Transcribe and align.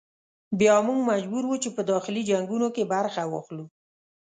بیا 0.59 0.75
موږ 0.87 0.99
مجبور 1.11 1.43
وو 1.47 1.61
چې 1.63 1.69
په 1.75 1.81
داخلي 1.91 2.21
جنګونو 2.29 2.67
کې 2.75 2.89
برخه 2.93 3.21
واخلو. 3.27 3.65